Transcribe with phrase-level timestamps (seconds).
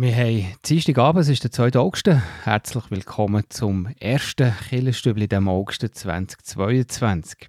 [0.00, 1.76] Wir haben Dienstagabend, es ist der 2.
[1.76, 2.08] August.
[2.44, 7.48] Herzlich willkommen zum ersten Killerstübli im August 2022.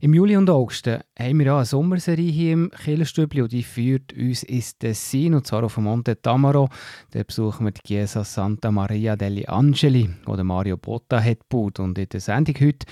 [0.00, 4.42] Im Juli und August haben wir eine Sommerserie hier im Killerstübli und die führt uns
[4.42, 6.68] ins Tessin, und zwar auf Monte Tamaro.
[7.12, 11.78] Da besuchen wir die Chiesa Santa Maria degli Angeli, wo Mario Botta hat gebaut.
[11.78, 12.84] Und in der Sendung heute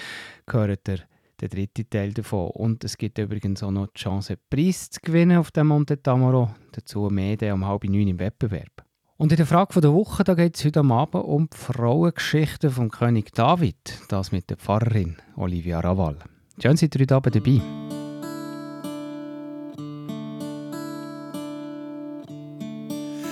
[0.47, 1.01] gehört der
[1.41, 2.51] der dritte Teil davon.
[2.51, 6.51] Und es gibt übrigens auch noch die Chance, Preis zu gewinnen auf dem Monte Tamaro.
[6.73, 8.85] Dazu mehr um halb neun im Wettbewerb.
[9.17, 13.33] Und in der Frage der Woche geht es heute Abend um die Frauengeschichte vom König
[13.33, 14.01] David.
[14.09, 16.19] Das mit der Pfarrerin Olivia Raval.
[16.63, 17.61] Schön, seid ihr heute Abend dabei.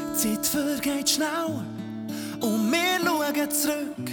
[0.09, 1.62] Die Zeit vergeht schnell
[2.40, 4.10] und wir schauen zurück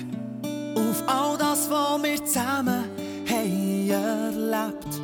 [0.76, 3.02] auf all das, was wir zusammen
[3.90, 5.02] erlebt.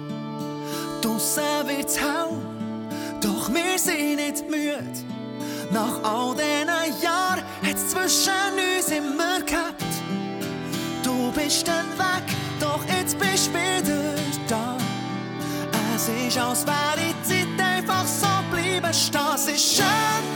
[1.01, 2.29] Draussen wird's hell,
[3.21, 4.83] doch wir sind nicht müde.
[5.71, 9.83] Nach all diesen Jahren hat's zwischen uns immer gehabt.
[11.03, 14.15] Du bist dann weg, doch jetzt bist du wieder
[14.47, 14.77] da.
[15.95, 19.21] Es ist, als wäre die Zeit einfach so bleiben stehen.
[19.35, 19.85] Es ist schön,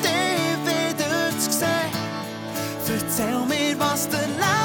[0.03, 2.03] dich wieder zu sehen.
[2.87, 4.62] Erzähl mir, was du erlebt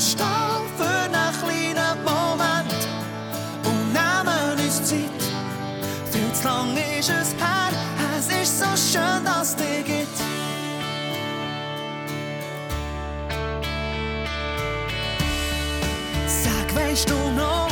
[0.00, 0.26] stehen
[0.78, 2.88] für einen kleinen Moment
[3.64, 5.22] und nehmen uns Zeit.
[6.10, 7.70] Viel zu lang ist es her,
[8.18, 10.18] es ist so schön, dass es dich gibt.
[16.26, 17.69] Sag, weißt du noch,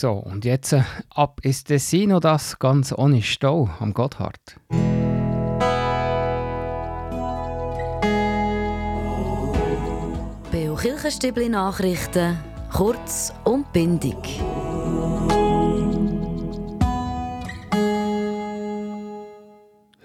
[0.00, 4.38] So, und jetzt äh, ab ins Dessino, das ganz ohne Stau am Gotthard.
[10.52, 12.38] Beo Kirchenstübli Nachrichten,
[12.72, 14.14] kurz und bindig.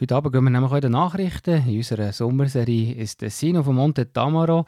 [0.01, 1.65] Heute Abend gehen wir nämlich den Nachrichten.
[1.65, 4.65] In unserer Sommerserie ist Dessino von Monte Tamaro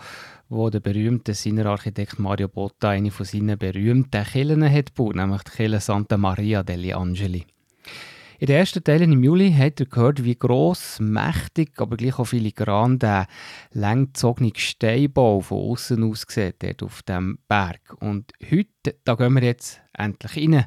[0.49, 5.51] wo der berühmte Sinner-Architekt Mario Botta eine von seinen berühmten Kirchen hat gebaut, nämlich die
[5.51, 7.45] Kirche Santa Maria degli Angeli.
[8.37, 12.25] In den ersten Teilen im Juli hat er gehört, wie gross, mächtig, aber gleich auch
[12.25, 13.27] filigran der
[13.71, 17.95] langgezogene Steinbau von außen aussieht, dort auf dem Berg.
[18.01, 20.65] Und heute, da gehen wir jetzt endlich rein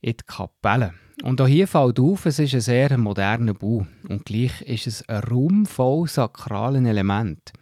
[0.00, 0.94] in die Kapelle.
[1.24, 3.86] Und auch hier fällt auf, es ist ein sehr moderner Bau.
[4.08, 7.52] Und gleich ist es ein Raum voll sakralen Elementen.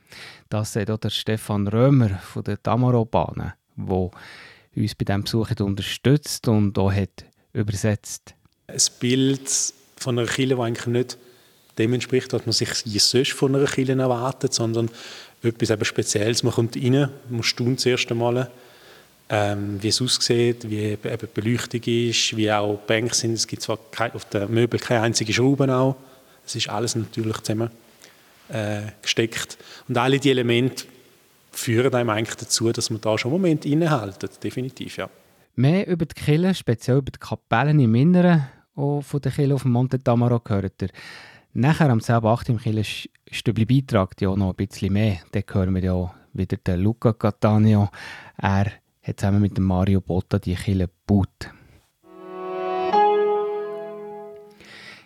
[0.51, 4.11] Das sagt auch der Stefan Römer von der Tamaro-Bahnen, der
[4.77, 8.35] uns bei diesem Besuch unterstützt und auch hat übersetzt.
[8.67, 9.49] Ein Bild
[9.97, 11.19] von einer Kirche, die eigentlich nicht
[11.79, 12.69] dem entspricht, was man sich
[13.01, 14.91] sonst von einer Kirche erwartet, sondern
[15.45, 16.43] etwas eben Spezielles.
[16.43, 18.51] Man kommt rein, man staunt das erste Mal,
[19.29, 23.35] ähm, wie es aussieht, wie eben die Beleuchtung ist, wie auch die Bänke sind.
[23.35, 23.79] Es gibt zwar
[24.15, 25.95] auf den Möbeln keine einzige Schraube.
[26.45, 27.71] Es ist alles natürlich zusammen
[28.53, 29.59] äh, gesteckt.
[29.89, 30.85] Und alle diese Elemente
[31.53, 35.09] führen einem eigentlich dazu, dass man da schon einen Moment innehalten, definitiv, ja.
[35.57, 39.73] Mehr über die Kille, speziell über die Kapellen im Inneren von der Kille auf dem
[39.73, 40.89] Monte Tamaro gehört ihr.
[41.53, 42.51] Nachher am selben 8.
[42.51, 45.19] im Kille Stübli Beitrag ja noch ein bisschen mehr.
[45.33, 47.91] Dann hören wir ja wieder den Luca Cattaneo.
[48.39, 48.73] Er
[49.03, 51.51] hat zusammen mit Mario Botta die Kille gebaut.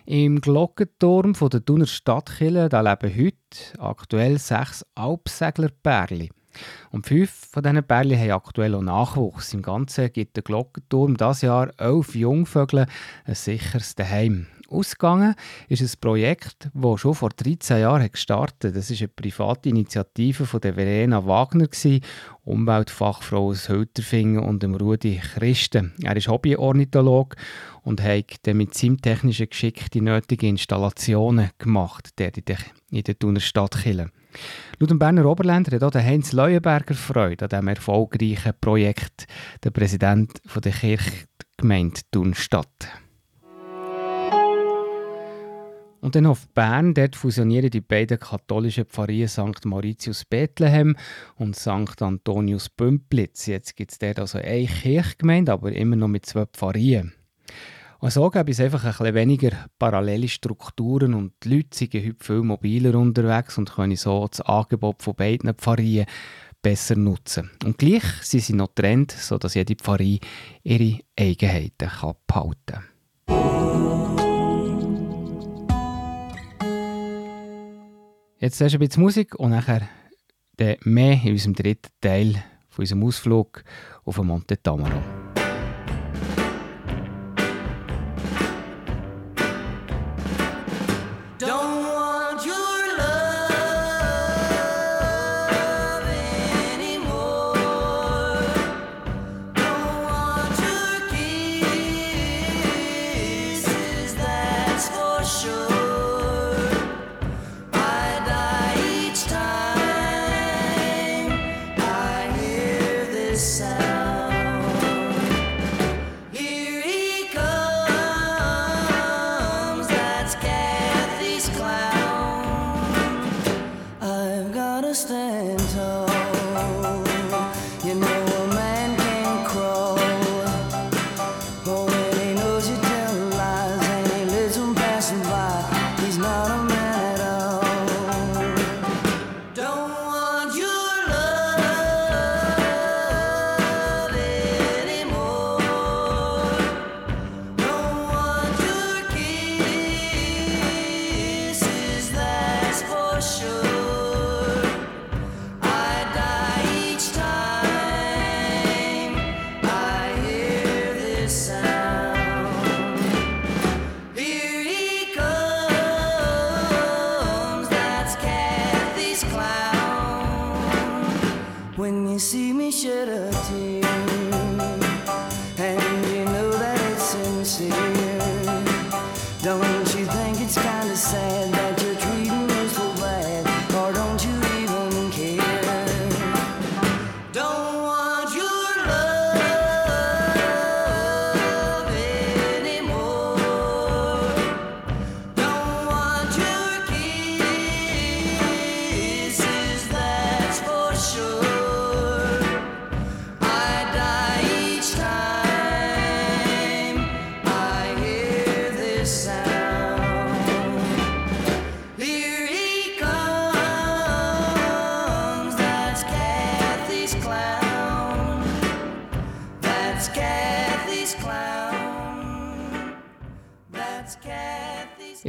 [0.07, 6.29] Im Glockenturm von der Thuner Stadtkille da leben heute aktuell sechs Alpseglerpärchen.
[6.91, 9.55] Und fünf von diesen Pärchen haben aktuell auch Nachwuchs.
[9.55, 12.85] Im Ganzen gibt der Glockenturm dieses Jahr elf Jungvögel
[13.25, 14.45] ein sicheres Heim.
[14.75, 15.35] Ausgegangen
[15.69, 18.75] ist ein Projekt, das schon vor 13 Jahren gestartet hat.
[18.75, 21.67] Das war eine private Initiative von der Verena Wagner,
[22.43, 25.93] Umweltfachfrau aus Hölterfingen und dem Rudi Christen.
[26.03, 27.35] Er ist Hobbyornithologe
[27.83, 32.31] und hat mit seinem technischen Geschick die nötigen Installationen gemacht, der
[32.91, 34.11] in der Thuner Stadt Chile.
[34.79, 39.27] Laut dem Berner Oberländer hat auch Heinz Leuenberger Freude an diesem erfolgreichen Projekt,
[39.63, 42.89] der Präsident der Kirchgemeinde Thunstadt.
[46.05, 49.65] Und dann auf Bern, dort fusionieren die beiden katholischen Pfarrien St.
[49.65, 50.95] Mauritius Bethlehem
[51.35, 51.99] und St.
[51.99, 53.47] Antonius Bümplitz.
[53.47, 57.13] Jetzt gibt es dort also eine Kirchgemeinde, aber immer noch mit zwei Pfarrien.
[57.97, 59.49] Und so gibt es einfach ein weniger
[59.79, 65.01] parallele Strukturen und die Leute sind heute viel mobiler unterwegs und können so das Angebot
[65.01, 66.05] von beiden Pfarrien
[66.61, 67.49] besser nutzen.
[67.63, 70.19] Und gleich sind sie noch getrennt, sodass jede Pfarrie
[70.61, 71.89] ihre Eigenheiten
[72.27, 72.83] behalten
[73.25, 73.94] kann.
[78.45, 79.89] Jetzt erst ein bisschen Musik und nachher
[80.83, 83.63] mehr in unserem dritten Teil von unserem Ausflug
[84.03, 85.01] auf Monte Tamaro.
[91.41, 91.84] In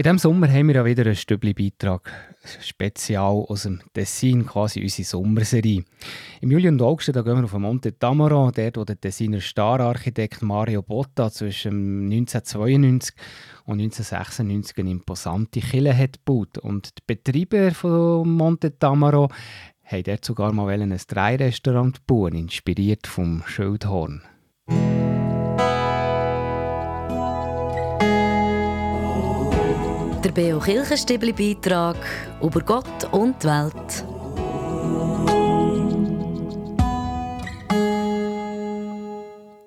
[0.07, 2.13] diesem Sommer haben wir ja wieder einen Stübli-Beitrag,
[2.61, 5.83] spezial aus dem Tessin, quasi unsere Sommerserie.
[6.41, 10.43] Im Juli und August da gehen wir auf Monte Tamaro, dort wo der Tessiner Stararchitekt
[10.43, 13.17] Mario Botta zwischen 1992
[13.65, 16.59] und 1996 eine imposante Kille hat gebaut.
[16.59, 19.29] Und die Betreiber von Monte Tamaro
[19.83, 24.23] haben dort sogar mal ein Dreirestaurant bauen, inspiriert vom Schildhorn.
[30.27, 31.97] Der Beo Kirchenstibli Beitrag
[32.43, 34.05] über Gott und die Welt.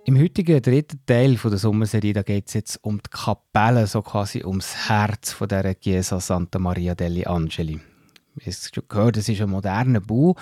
[0.04, 4.90] Im heutigen dritten Teil der Sommerserie geht es jetzt um die Kapelle, so quasi ums
[4.90, 7.80] Herz von der Chiesa Santa Maria degli Angeli.
[8.44, 10.36] es gehört, es ist ein moderner Bau,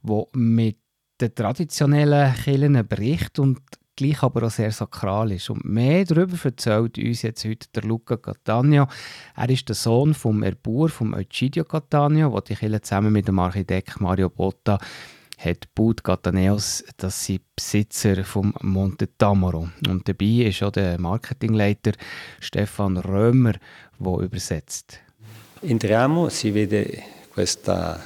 [0.00, 0.78] der mit
[1.20, 3.58] den traditionellen Kirchen bricht und
[3.96, 5.50] gleich aber auch sehr sakral ist.
[5.50, 8.88] Und mehr darüber erzählt uns jetzt heute der Luca Catania.
[9.36, 13.38] Er ist der Sohn vom Erbauer, vom Egidio Catania, der die Kirche zusammen mit dem
[13.38, 14.78] Architekt Mario Botta
[15.38, 19.68] hat Bud Cataneos, das sind Besitzer vom Monte Tamaro.
[19.86, 21.92] Und dabei ist auch der Marketingleiter
[22.40, 23.52] Stefan Römer,
[23.98, 25.00] der übersetzt.
[25.62, 27.02] Entriamo, si vede
[27.34, 27.98] questa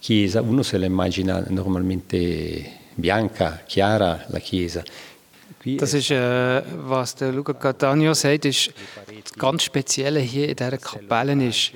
[0.00, 4.82] chiesa, uno se la immagina normalmente bianca, chiara, la chiesa.
[5.78, 8.72] Das ist, äh, was der Luca Catania sagt, ist
[9.06, 11.72] das ganz Spezielle hier in dieser Kapelle ist,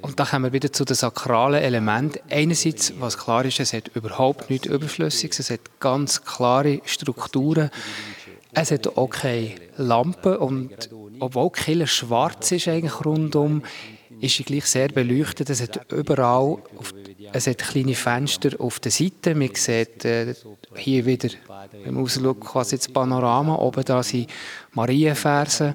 [0.00, 2.18] und da kommen wir wieder zu den sakralen Elementen.
[2.28, 7.70] Einerseits, was klar ist, es hat überhaupt nichts Überflüssiges, es hat ganz klare Strukturen.
[8.52, 10.90] Es hat auch keine Lampen und
[11.20, 13.62] obwohl Kille schwarz ist eigentlich rundum,
[14.22, 15.50] ist gleich sehr beleuchtet.
[15.50, 16.94] Es hat überall, auf,
[17.32, 19.34] es hat kleine Fenster auf der Seite.
[19.34, 20.34] Man sieht äh,
[20.76, 21.28] hier wieder,
[21.84, 22.06] wenn man
[22.40, 23.56] quasi das Panorama.
[23.56, 24.30] Oben da sind
[24.72, 25.74] Marienversen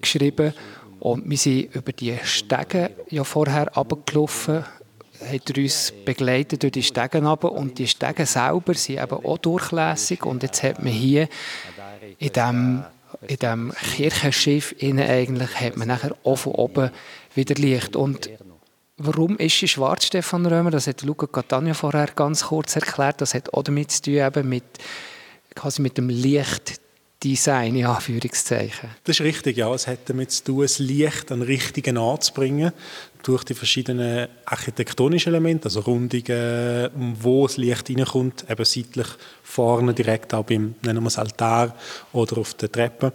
[0.00, 0.52] geschrieben.
[0.98, 4.64] Und wir sind über die Stege ja vorher runtergelaufen,
[5.24, 7.52] hat uns begleitet durch die Stege runter.
[7.52, 10.26] Und die Stege selber sind eben auch durchlässig.
[10.26, 11.28] Und jetzt hat man hier
[12.18, 12.84] in diesem
[13.26, 16.90] in dem Kirchenschiff innen eigentlich hat man nachher auch von oben
[17.38, 17.96] wieder Licht.
[17.96, 18.28] Und
[18.98, 20.70] warum ist sie schwarz, Stefan Römer?
[20.70, 23.20] Das hat Luca Catania vorher ganz kurz erklärt.
[23.20, 24.64] Das hat auch damit zu tun, eben mit,
[25.54, 26.80] quasi mit dem Licht
[27.22, 28.90] Design, in Anführungszeichen.
[29.02, 29.72] Das ist richtig, ja.
[29.74, 32.72] Es hat damit zu tun, das Licht an den richtigen Ort zu bringen,
[33.24, 36.90] durch die verschiedenen architektonischen Elemente, also Rundungen,
[37.20, 39.08] wo das Licht reinkommt, eben seitlich
[39.42, 41.74] vorne direkt auch beim, nennen wir es Altar
[42.12, 43.12] oder auf der Treppe.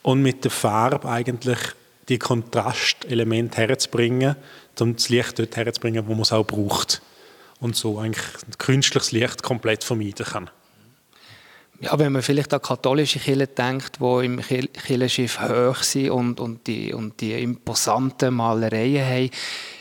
[0.00, 1.58] Und mit der Farbe eigentlich
[2.08, 4.36] die Kontrastelemente herzubringen,
[4.80, 7.02] um das Licht dort herzubringen, wo man es auch braucht.
[7.60, 8.24] Und so eigentlich
[8.58, 10.50] künstliches Licht komplett vermeiden kann.
[11.80, 16.66] Ja, wenn man vielleicht an katholische Kirchen denkt, die im Kirchenschiff hoch sind und, und,
[16.66, 19.30] die, und die imposanten Malereien haben,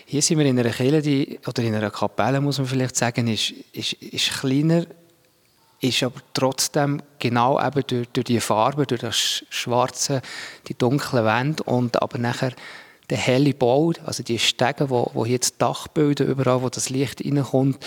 [0.06, 3.28] hier sind wir in einer Kirche, die, oder in einer Kapelle, muss man vielleicht sagen,
[3.28, 4.86] ist, ist, ist kleiner,
[5.84, 10.22] ist aber trotzdem genau eben durch, durch die Farbe, durch das Schwarze,
[10.68, 12.54] die dunkle Wände und aber nachher
[13.10, 17.24] der helle Bau, also die Stege, wo, wo das Dach bilden, überall, wo das Licht
[17.24, 17.86] reinkommt,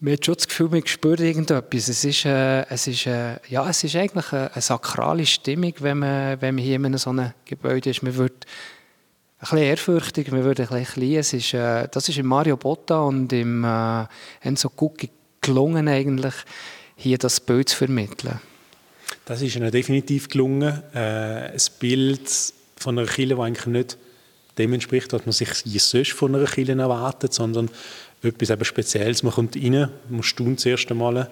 [0.00, 1.88] man hat schon das Gefühl, man spürt irgendetwas.
[1.88, 5.98] Es ist, äh, es ist, äh, ja, es ist eigentlich eine, eine, sakrale Stimmung, wenn
[5.98, 8.02] man, wenn man hier in so einem Gebäude ist.
[8.02, 8.46] Man wird
[9.38, 11.14] ein bisschen ehrfürchtig, man wird ein bisschen klein.
[11.20, 14.06] Es ist, äh, das ist im Mario Botta und im äh,
[14.40, 15.08] Enzo Gucci
[15.40, 16.34] gelungen, eigentlich,
[17.02, 18.40] hier das Bild zu vermitteln.
[19.24, 20.82] Das ist ihnen definitiv gelungen.
[20.94, 22.30] Äh, ein Bild
[22.76, 23.98] von einer Kirche, die eigentlich nicht
[24.58, 25.48] dem entspricht, was man sich
[25.82, 27.70] sonst von einer Kirche erwartet, sondern
[28.22, 29.22] etwas eben Spezielles.
[29.22, 31.30] Man kommt rein, man staunt das erste Mal,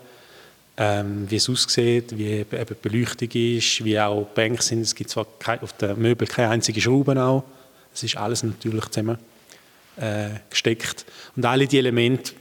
[0.77, 4.81] ähm, wie es aussieht, wie eben die Beleuchtung ist, wie auch die Bänke sind.
[4.81, 5.27] Es gibt zwar
[5.61, 7.43] auf den Möbeln keine einzige Schraube.
[7.95, 9.19] Es ist alles natürlich zusammen
[9.97, 11.05] äh, gesteckt.
[11.37, 12.33] Und alle diese Elemente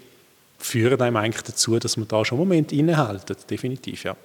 [0.59, 4.15] führen einem eigentlich dazu, dass man da schon einen Moment innehaltet, definitiv, ja.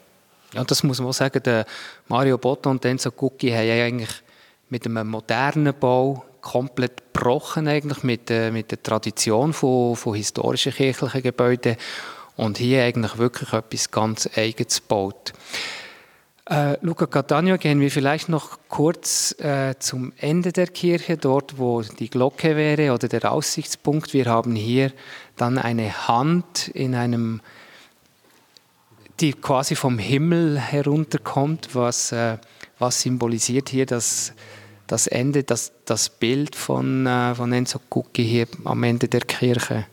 [0.53, 1.67] Ja, das muss man auch sagen, der
[2.09, 4.23] Mario Botta und Enzo Gucci haben eigentlich
[4.69, 10.73] mit einem modernen Bau komplett gebrochen eigentlich mit, äh, mit der Tradition von, von historischen
[10.73, 11.77] kirchlichen Gebäuden
[12.37, 15.33] und hier eigentlich wirklich etwas ganz Eigenes gebaut.
[16.47, 21.81] Äh, Luca Catania, gehen wir vielleicht noch kurz äh, zum Ende der Kirche, dort wo
[21.83, 24.13] die Glocke wäre oder der Aussichtspunkt.
[24.13, 24.93] Wir haben hier
[25.37, 27.41] dann eine Hand in einem,
[29.21, 32.37] die quasi vom Himmel herunterkommt, was, äh,
[32.79, 34.35] was symbolisiert hier das
[34.87, 39.87] das Ende, das, das Bild von, äh, von Enzo Cucchi hier am Ende der Kirche?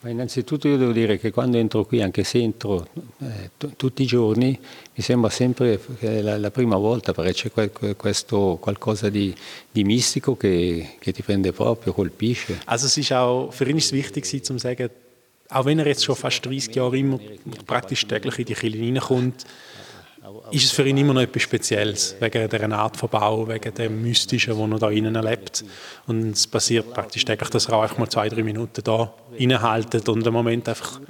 [0.00, 2.86] Ma innanzitutto io devo dire che quando entro qui, anche se entro
[3.18, 4.56] eh, tutti i giorni,
[4.94, 9.34] mi sembra sempre la, la prima volta perché c'è questo qualcosa di,
[9.72, 12.60] di mistico che, che, ti prende proprio, colpisce.
[12.66, 14.88] Also es ist auch, für ihn ist es wichtig zu sagen,
[15.48, 17.18] auch wenn er jetzt schon fast 30 Jahre immer
[17.66, 19.44] praktisch täglich in die Kirche reinkommt,
[20.50, 24.02] ist es für ihn immer noch etwas Spezielles, wegen der Art von Bau, wegen dem
[24.02, 25.64] Mystischen, das er da innen erlebt.
[26.06, 30.24] Und es passiert praktisch täglich, dass er auch mal zwei, drei Minuten da innehaltet und
[30.24, 31.00] einen Moment einfach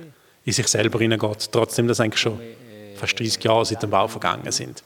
[0.44, 2.40] in sich selber hineingeht, trotzdem, dass eigentlich schon
[2.96, 4.82] fast 30 Jahre seit dem Bau vergangen sind.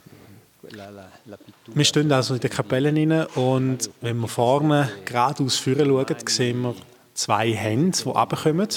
[1.75, 6.63] Wir stehen also in der Kapelle rein und wenn wir vorne geradeaus führen schauen, sehen
[6.63, 6.75] wir
[7.15, 8.69] zwei Hände, die runterkommen.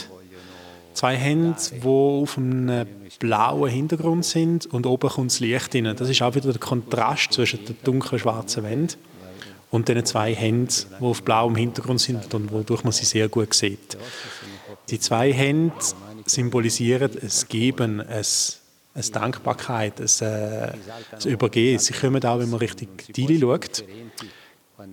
[0.96, 2.88] Zwei Hände, die auf einem
[3.20, 5.94] blauen Hintergrund sind und oben kommt das Licht rein.
[5.96, 8.98] Das ist auch wieder der Kontrast zwischen der dunklen schwarzen Wand
[9.72, 13.54] und dann zwei Hände, die auf blauem Hintergrund sind und wodurch man sie sehr gut
[13.54, 13.98] sieht.
[14.90, 15.76] Die zwei Hände
[16.26, 18.62] symbolisieren es Geben, es
[18.94, 20.72] eine Dankbarkeit, ein, äh,
[21.12, 21.78] ein Übergehen.
[21.78, 23.84] Sie kommen auch, wenn man richtig Dili schaut,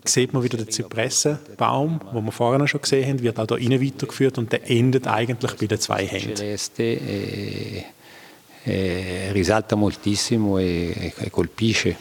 [0.04, 3.80] sieht man wieder den Zypressenbaum, den wir vorher schon gesehen haben, wird auch da rein
[3.80, 6.40] weitergeführt und der endet eigentlich bei den zwei Händen.
[6.78, 7.84] Eh,
[8.64, 11.96] eh, risalta moltissimo e, e colpisce.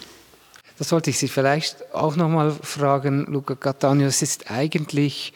[0.78, 4.08] Das sollte ich Sie vielleicht auch noch mal fragen, Luca Cattaneo.
[4.08, 5.34] Es ist eigentlich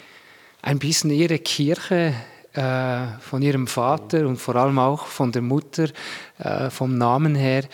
[0.62, 2.14] ein bisschen Ihre Kirche,
[2.56, 5.90] äh, von ihrem Vater und vor allem auch von der Mutter,
[6.38, 7.66] äh, vom Namen her.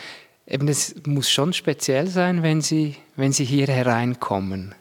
[0.48, 4.74] Eben, es muss schon speziell sein, wenn sie, wenn sie hier hereinkommen.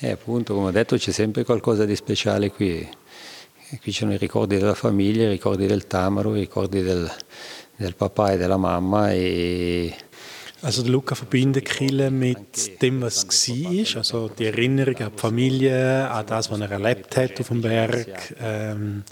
[0.00, 2.88] Eh, appunto, come ho detto, c'è sempre qualcosa di speciale qui.
[3.68, 7.10] Qui ci sono i ricordi della famiglia, i ricordi del Tamaro, i ricordi del,
[7.76, 9.94] del papà e della mamma e
[10.60, 16.08] also der Luca verbindet Kille mit dem, was war, also die Erinnerung an die Familie,
[16.08, 18.34] an das, was er erlebt hat auf dem Berg.
[18.40, 19.04] Ähm,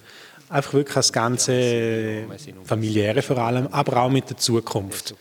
[0.52, 2.24] einfach wirklich das ganze
[2.64, 5.14] familiäre vor allem, aber auch mit der Zukunft.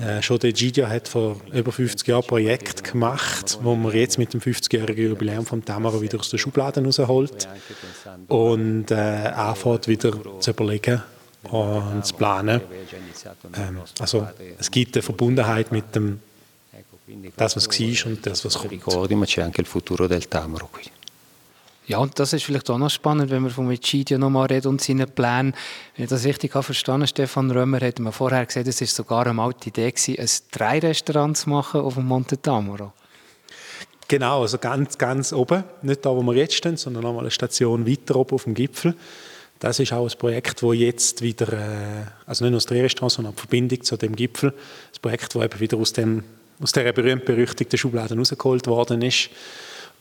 [0.00, 4.18] Äh, schon der Gidio hat vor über 50 Jahren ein Projekt gemacht, wo man jetzt
[4.18, 7.48] mit dem 50-jährigen Jubiläum vom Tamaro wieder aus den Schubladen rausholt
[8.28, 11.02] und äh, anfängt wieder zu überlegen,
[11.50, 12.60] und zu planen.
[13.56, 14.26] Ähm, also
[14.58, 16.20] es gibt eine Verbundenheit mit dem,
[17.36, 18.72] das, was war und das, was kommt.
[18.72, 20.97] Ricordi, ma c'è anche il futuro del Tamaro qui.
[21.88, 24.82] Ja, und das ist vielleicht auch noch spannend, wenn wir von Egidio nochmal reden und
[24.82, 25.54] seinen Plänen.
[25.96, 29.26] Wenn ich das richtig habe verstanden Stefan Römer hat mir vorher gesagt, es ist sogar
[29.26, 32.92] eine alte Idee gewesen, ein drei Restaurant zu machen auf dem Monte Tamaro.
[34.06, 37.86] Genau, also ganz, ganz oben, nicht da, wo wir jetzt stehen, sondern nochmal eine Station
[37.86, 38.94] weiter oben auf dem Gipfel.
[39.58, 43.34] Das ist auch ein Projekt, wo jetzt wieder, äh, also nicht nur das Drehrestaurant, sondern
[43.34, 44.52] die Verbindung zu dem Gipfel,
[44.90, 46.22] das Projekt, wo eben wieder aus, dem,
[46.60, 49.30] aus dieser berühmt-berüchtigten Schublade rausgeholt worden ist.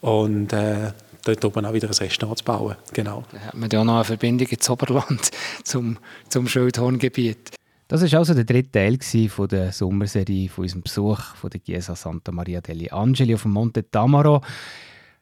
[0.02, 0.92] Und äh,
[1.28, 2.76] dort oben auch wieder ein Restaurant zu bauen.
[2.94, 3.24] Genau.
[3.32, 5.30] Da hat man ja noch eine Verbindung ins Oberland
[5.64, 5.98] zum,
[6.30, 7.52] zum Schildhorngebiet.
[7.88, 11.96] Das war also der dritte Teil von der Sommerserie von unserem Besuch von der Chiesa
[11.96, 14.42] Santa Maria degli Angeli auf dem Monte Tamaro.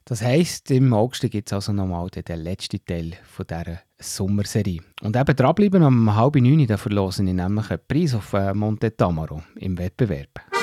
[0.04, 4.82] Das heisst, im August gibt es also nochmal den letzten Teil von dieser Sommerserie.
[5.02, 8.96] Und eben dranbleiben, um halb neun, da verlosen ich nämlich einen Preis auf äh, Monte
[8.96, 10.55] Tamaro im Wettbewerb.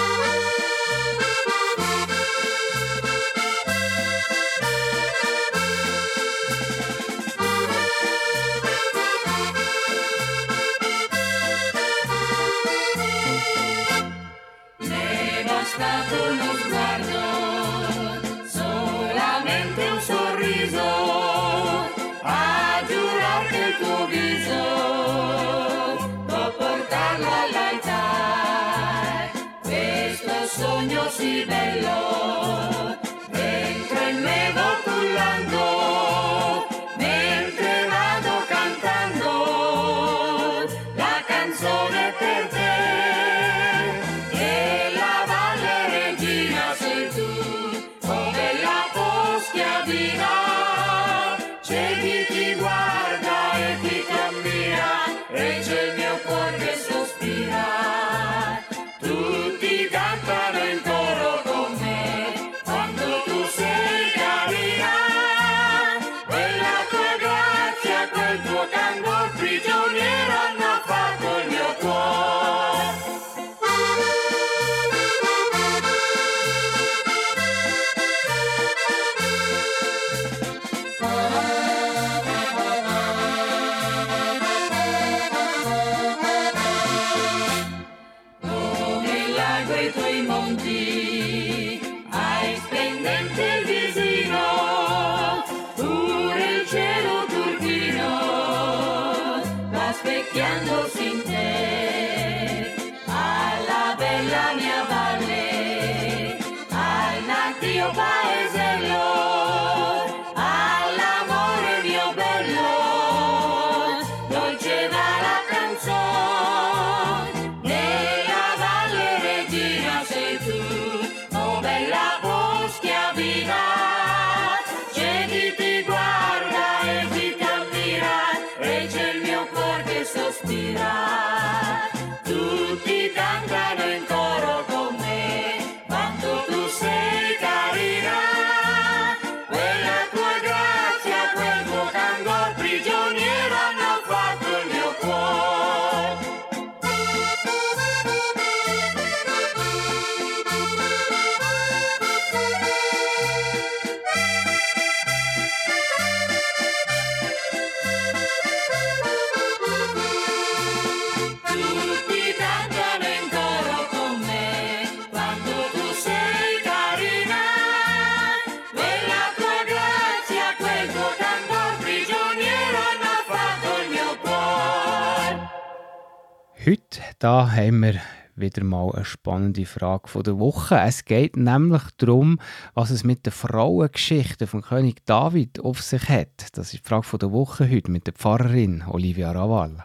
[177.22, 178.00] Da haben wir
[178.34, 180.80] wieder mal eine spannende Frage von der Woche.
[180.80, 182.40] Es geht nämlich darum,
[182.74, 186.48] was es mit der Frauengeschichte von König David auf sich hat.
[186.54, 189.84] Das ist die Frage von der Woche heute mit der Pfarrerin Olivia Raval.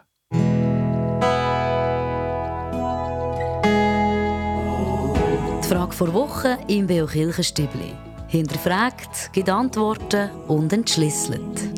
[5.62, 7.94] Die Frage vor Woche im Beo Kirchenstübli.
[8.30, 11.77] Hinterfragt, gibt Antworten und entschlüsselt.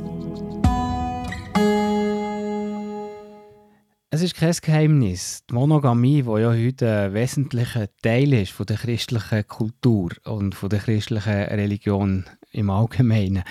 [4.19, 5.45] Es ist kein Geheimnis.
[5.49, 10.67] Die Monogamie, die ja heute ein wesentlicher Teil ist von der christlichen Kultur und von
[10.67, 13.43] der christlichen Religion im Allgemeinen.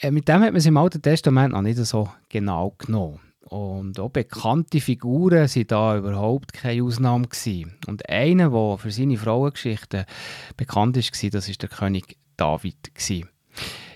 [0.00, 3.20] Äh, mit dem hat man es im Alten Testament noch nicht so genau genommen.
[3.42, 7.28] Und auch bekannte Figuren waren da überhaupt keine Ausnahme.
[7.28, 7.76] Gewesen.
[7.86, 10.06] Und einer, der für seine Frauengeschichte
[10.56, 12.96] bekannt war, das war der König David.
[12.96, 13.28] Gewesen.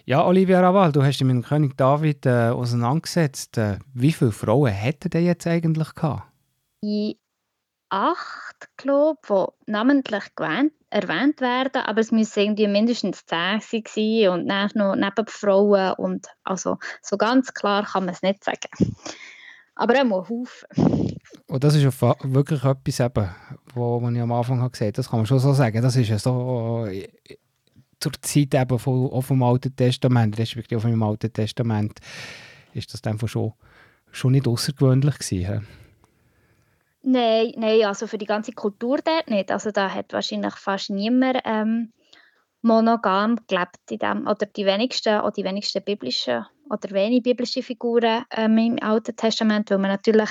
[0.05, 3.57] Ja, Olivia Raval, du hast dich mit dem König David äh, auseinandergesetzt.
[3.57, 6.25] Äh, wie viele Frauen hätte er jetzt eigentlich gehabt?
[6.83, 7.21] Die
[7.89, 14.49] acht, glaube die namentlich gewähnt, erwähnt werden, aber es müssen irgendwie mindestens zehn sein und
[14.49, 18.97] dann noch neben Frauen und also so ganz klar kann man es nicht sagen.
[19.77, 21.17] Aber er muss Haufen.
[21.47, 23.29] Und das ist wirklich etwas, eben,
[23.73, 25.81] wo man ja am Anfang gesagt habe, das kann man schon so sagen.
[25.81, 26.89] Das ist ja so
[28.03, 32.01] zur Zeit eben von, auch vom Alten Testament, respektive auch vom Alten Testament,
[32.75, 33.53] ist das dann schon,
[34.11, 35.67] schon nicht außergewöhnlich gewesen.
[37.05, 39.51] Nein, nein, also für die ganze Kultur dort nicht.
[39.51, 41.93] Also da hat wahrscheinlich fast niemand ähm,
[42.63, 48.25] monogam gelebt in dem, oder die wenigsten, oder die wenigsten biblischen oder wenig biblische Figuren
[48.31, 50.31] ähm, im Alten Testament, weil man natürlich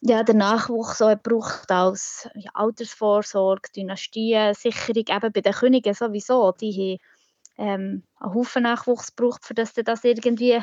[0.00, 6.52] ja, der Nachwuchs auch braucht als ja, Altersvorsorge, Dynastien, Sicherung, eben bei den Königen sowieso.
[6.52, 6.98] Die
[7.58, 10.60] haben ähm, einen Haufen Nachwuchs gebraucht, für das das irgendwie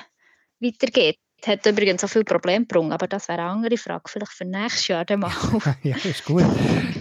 [0.60, 1.17] weitergeht.
[1.46, 4.88] Hat übrigens auch viele Probleme gebracht, aber das wäre eine andere Frage, vielleicht für nächstes
[4.88, 5.32] Jahr dann mal.
[5.84, 6.43] ja, ist gut.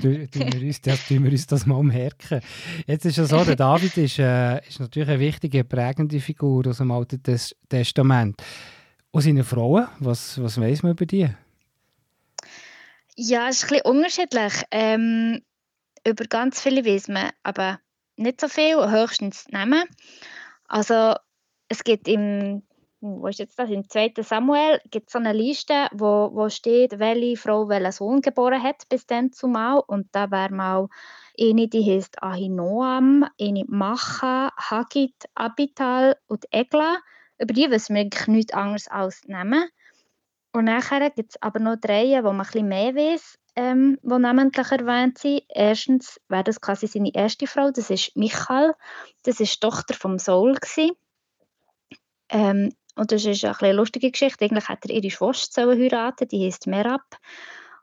[0.03, 2.41] tun, wir uns, das, tun wir uns das mal merken.
[2.87, 6.79] Jetzt ist es so, der David ist, äh, ist natürlich eine wichtige, prägende Figur aus
[6.79, 7.23] dem Alten
[7.69, 8.43] Testament.
[9.13, 11.29] Und seine Frauen, was, was weiß man über die?
[13.17, 14.53] Ja, es ist ein bisschen unterschiedlich.
[14.71, 15.43] Ähm,
[16.07, 17.79] über ganz viele weiß man aber
[18.17, 19.85] nicht so viel, höchstens Namen.
[20.67, 21.15] Also
[21.69, 22.63] es gibt im,
[23.01, 24.15] wo ist jetzt das, im 2.
[24.23, 29.07] Samuel gibt so eine Liste, wo, wo steht, welche Frau welchen Sohn geboren hat bis
[29.07, 29.83] dann zumal.
[29.87, 30.89] Und da wäre mal
[31.39, 36.97] eine, die heißt Ahinoam, eine Macha, Hagit, Abital und Egla.
[37.39, 39.69] Über die wissen wir eigentlich nichts anderes als Namen.
[40.53, 44.71] Und nachher gibt es aber noch drei, wo man ein mehr weiß, ähm, die namentlich
[44.71, 45.43] erwähnt sind.
[45.49, 48.75] Erstens wäre das quasi seine erste Frau, das ist Michael.
[49.23, 50.57] Das die Tochter vom Saul.
[52.29, 54.45] Ähm, und das ist eine lustige Geschichte.
[54.45, 57.03] Eigentlich hat er ihre Schwester heiraten die heißt Merab.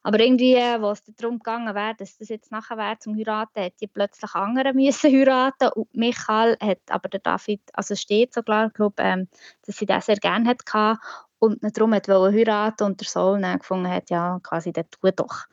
[0.01, 3.62] Aber irgendwie, äh, wo es darum gegangen wäre, dass das jetzt nachher wäre zum Heiraten,
[3.62, 8.41] hätte die plötzlich andere müssen heiraten und Michael hat aber der David, also steht so
[8.41, 9.27] klar, glaube, ähm,
[9.65, 10.63] dass sie das sehr gerne hatte
[11.39, 15.45] und ihn darum wollte heiraten und der dann gefunden hat, ja, quasi, der tut doch.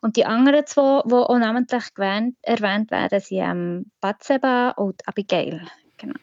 [0.00, 5.60] Und die anderen zwei, die auch namentlich gewähnt, erwähnt werden, sind ähm, Bathseba und Abigail.
[5.98, 6.14] Genau.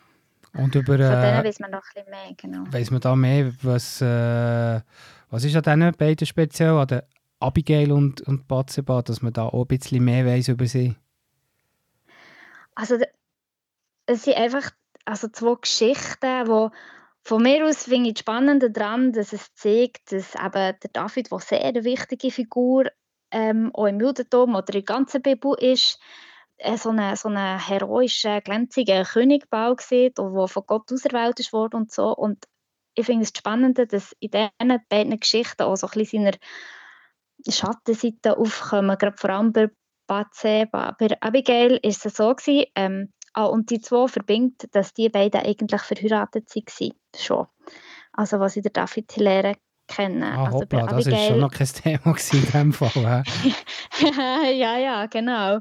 [0.53, 2.63] Und über, äh, Von denen weiß man noch ein bisschen mehr, genau.
[2.71, 4.81] Weiss man da mehr, was, äh,
[5.29, 7.07] was ist an diesen beiden speziell, an der
[7.39, 10.95] Abigail und, und Bathseba, dass man da auch ein bisschen mehr weiß über sie?
[12.75, 12.97] Also,
[14.07, 14.71] es sind einfach
[15.05, 16.69] also zwei Geschichten, die
[17.23, 21.31] von mir aus finde ich das Spannende daran, dass es zeigt, dass eben der David,
[21.31, 22.85] der sehr eine wichtige Figur
[23.31, 25.99] ähm, auch im Judentum oder in der ganzen Bibel ist,
[26.57, 31.91] äh, so einen so eine heroischen, glänzigen Königbau sieht, der von Gott auserwählt worden und
[31.91, 32.15] so.
[32.15, 32.45] Und
[32.95, 36.37] ich finde es spannend, dass in diesen beiden Geschichten auch so ein bisschen seiner
[37.49, 39.69] Schattenseite aufkommen, gerade vor allem bei
[40.07, 40.95] Bathseba.
[40.99, 45.41] Bei Abigail war es so, gewesen, ähm, Ah, und die zwei verbindet, dass die beiden
[45.41, 46.93] eigentlich verheiratet waren.
[47.15, 47.47] Schon.
[48.13, 49.55] Also, was ich der David Hilaire
[49.87, 50.23] kennen.
[50.23, 53.23] Ah, also hoppla, das war schon noch kein Thema in dem Fall.
[54.53, 55.59] ja, ja, genau.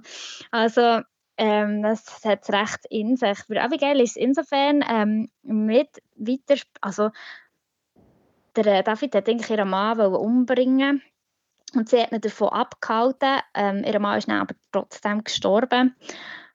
[0.50, 1.00] Also,
[1.37, 3.38] ähm, das hat es recht in sich.
[3.46, 7.11] Für Abigail ist insofern ähm, mit weiter, also
[8.56, 11.02] der David hat eigentlich ihren Mann umbringen
[11.74, 13.40] und sie hat ihn davon abgehalten.
[13.54, 15.96] Ähm, ihr Mann ist dann aber trotzdem gestorben.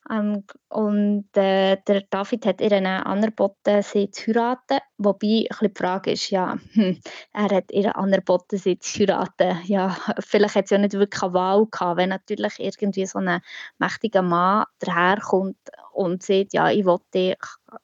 [0.09, 4.79] Ähm, und äh, der David hat ihr angeboten, sie zu heiraten.
[4.97, 6.99] Wobei ein die Frage ist, ja, hm,
[7.33, 9.59] er hat ihr angeboten, sie zu heiraten.
[9.65, 13.41] Ja, vielleicht hat sie ja nicht wirklich eine Wahl gehabt, wenn natürlich irgendwie so ein
[13.79, 15.57] mächtiger Mann daherkommt
[15.91, 17.37] und sagt, ja, ich dich,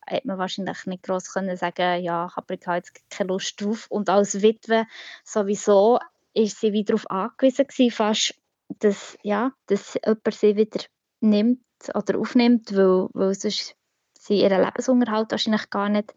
[0.06, 3.88] hätte man wahrscheinlich nicht groß können sagen, ja, ich habe jetzt keine Lust drauf.
[3.90, 4.86] Und als Witwe
[5.24, 6.00] sowieso
[6.34, 8.36] ist sie wieder darauf angewiesen gewesen, fast,
[8.80, 10.82] dass, ja, dass jemand sie wieder
[11.20, 13.76] nimmt oder aufnimmt, weil, weil sonst
[14.20, 16.14] sie ihren Lebensunterhalt wahrscheinlich gar nicht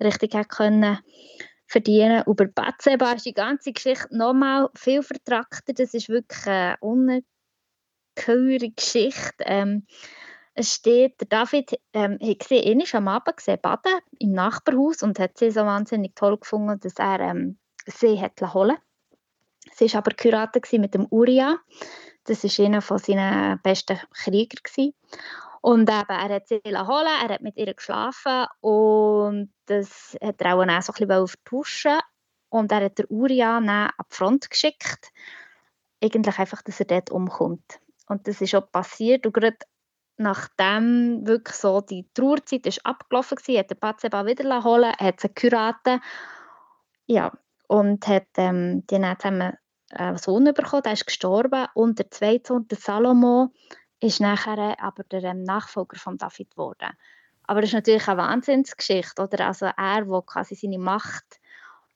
[0.00, 0.98] richtig können
[1.66, 2.22] verdienen.
[2.22, 5.72] Und bei Batseba ist die ganze Geschichte nochmal viel vertrackter.
[5.72, 9.44] Das ist wirklich eine ungeheure Geschichte.
[9.44, 9.86] Ähm,
[10.54, 15.18] es steht, der David ähm, hat gesehen, er am Abend gesehen, baden im Nachbarhaus und
[15.18, 18.76] hat sie so wahnsinnig toll gefunden, dass er ähm, sie hat holen
[19.72, 21.58] Sie war aber geheiratet mit dem Uria.
[22.30, 24.60] Das war einer von seinen besten Krieger.
[25.62, 30.54] Und eben, er hat sie holen, er hat mit ihr geschlafen und das hat er
[30.54, 31.98] auch, auch so ein bisschen vertuschen.
[32.48, 35.10] Und er hat der Uria an die Front geschickt.
[36.00, 37.80] Eigentlich einfach, dass er dort umkommt.
[38.06, 39.26] Und das ist auch passiert.
[39.26, 39.58] Und gerade
[40.16, 45.34] nachdem wirklich so die Trauerzeit ist abgelaufen war, hat der Patzeba wieder holen, hat sie
[45.34, 46.00] geheiratet.
[47.06, 47.32] Ja,
[47.66, 49.56] und hat ähm, die dann zusammen
[49.90, 53.50] einen Sohn bekommen, der ist gestorben und der zweite Sohn, der Salomo,
[54.00, 56.90] ist nachher aber der ähm, Nachfolger von David geworden.
[57.44, 59.46] Aber das ist natürlich eine Wahnsinnsgeschichte, oder?
[59.46, 61.40] Also er, der quasi seine Macht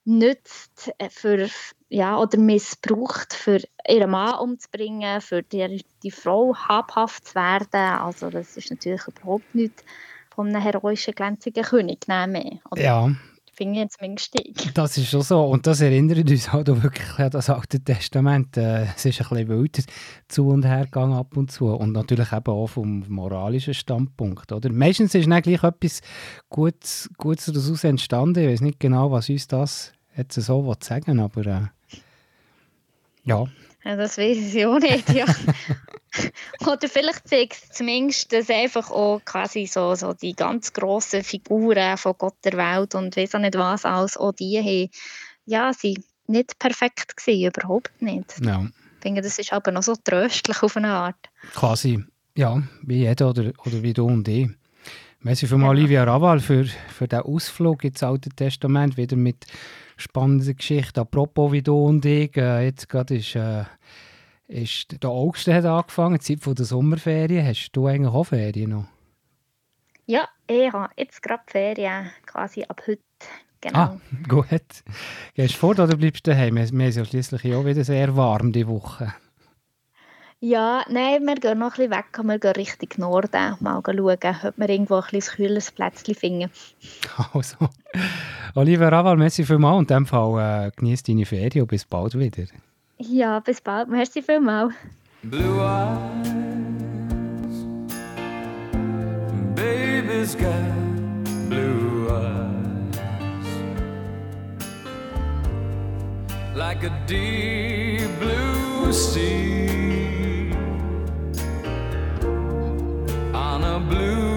[0.05, 1.49] nützt äh, für,
[1.89, 8.01] ja, oder missbraucht, für ihren Mann umzubringen, für die, die Frau habhaft zu werden.
[8.01, 9.85] Also das ist natürlich überhaupt nicht
[10.35, 12.59] von einem heroischen, glänzigen König mehr.
[12.71, 12.83] Oder?
[12.83, 13.11] Ja,
[13.55, 14.55] finde ich jetzt Mingstieg.
[14.75, 15.45] Das ist schon so.
[15.45, 18.57] Und das erinnert uns halt auch wirklich an das Alte Testament.
[18.57, 19.85] Äh, es ist ein bisschen wild
[20.29, 21.67] zu und her gegangen ab und zu.
[21.67, 24.53] Und natürlich eben auch vom moralischen Standpunkt.
[24.53, 24.73] Oder?
[24.73, 26.01] Meistens ist eigentlich etwas
[26.49, 28.45] Gutes, daraus entstanden.
[28.45, 31.61] Ich weiß nicht genau, was uns das jetzt so sagen aber äh,
[33.25, 33.47] ja.
[33.85, 33.97] Ja.
[33.97, 35.27] Das weiß ich auch nicht, ja.
[36.67, 41.97] Oder vielleicht zeigt es zumindest, dass einfach auch quasi so, so die ganz grossen Figuren
[41.97, 44.91] von Gott der Welt und weiß auch nicht was alles, auch die haben,
[45.47, 48.35] ja, sind nicht perfekt gewesen, überhaupt nicht.
[48.45, 48.63] Ja.
[48.63, 51.29] Ich finde, das ist aber noch so tröstlich auf eine Art.
[51.55, 52.03] Quasi,
[52.37, 54.49] ja, wie jeder oder, oder wie du und ich.
[55.25, 55.69] Merci für ja.
[55.69, 59.47] Olivia Raval für, für den Ausflug ins Alte Testament, wieder mit
[59.97, 61.01] spannenden Geschichten.
[61.01, 63.35] Apropos wie du und ich, äh, jetzt gerade ist...
[63.35, 63.65] Äh,
[64.47, 67.47] ist, der August hat angefangen, die Zeit der Sommerferien.
[67.47, 68.85] Hast du eigentlich auch Ferien noch?
[70.05, 73.01] Ja, ich habe jetzt gerade Ferien, quasi ab heute.
[73.63, 73.79] Genau.
[73.79, 74.47] Ah, gut.
[75.33, 76.57] Gehst du fort oder bleibst du daheim?
[76.57, 79.15] Wir, wir sind ja schließlich auch wieder sehr warm diese Woche.
[80.47, 84.59] Ja, nein, wir gehen noch ein bisschen weg, wir gehen Richtung Norden, mal schauen, ob
[84.59, 86.51] wir irgendwo ein bisschen kühles Plätzchen finden.
[87.33, 87.57] Also,
[88.55, 92.19] Oliver Raval, merci vielmals und in dem Fall äh, genieß deine Ferien und bis bald
[92.19, 92.45] wieder.
[92.99, 93.89] Ja, bis bald.
[93.89, 94.75] Merci vielmals.
[95.23, 96.29] Blue eyes,
[99.55, 102.99] baby's got blue eyes
[106.55, 109.84] like a deep blue sea
[113.81, 114.34] blue.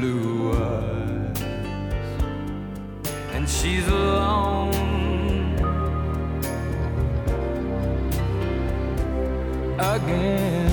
[0.00, 1.42] blue eyes.
[3.34, 4.72] And she's alone
[9.78, 10.69] again.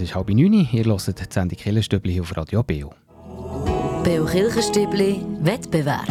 [0.00, 2.94] Es ist halb neun, ihr hört die Sendung Killenstübli auf Radio Beo.
[4.02, 6.08] Beo Kirchenstübli Wettbewerb.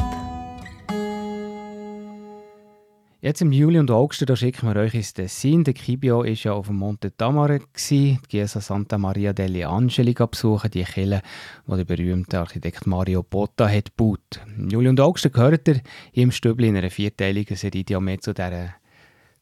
[3.20, 5.64] Jetzt im Juli und August da schicken wir euch ins Tessin.
[5.64, 10.70] Der Kibio war ja auf dem Monte Tamare, die Chiesa Santa Maria degli Angeli besuchen,
[10.70, 11.24] die Kirche,
[11.66, 14.40] die der berühmte Architekt Mario Botta hat gebaut.
[14.56, 15.82] Im Juli und August gehört er
[16.14, 18.76] im Stübli in einer vierteiligen Serie mehr zu dieser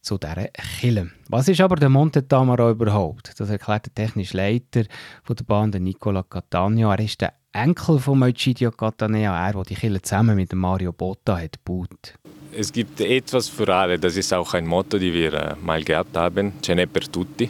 [0.08, 0.48] zu dieser
[0.80, 1.12] Kille.
[1.30, 3.34] Was ist aber der Monte Tamaro überhaupt?
[3.38, 4.84] Das erklärt der technische Leiter
[5.28, 6.94] der Bahn, der Nicola Catania.
[6.94, 11.38] Er ist der Enkel von Egidio Catania, er, der die Kille zusammen mit Mario Botta
[11.38, 12.14] hat gebaut.
[12.54, 16.16] Es gibt etwas für alle, das ist auch ein Motto, das wir äh, mal gehabt
[16.16, 17.50] haben, Ce n'è per tutti.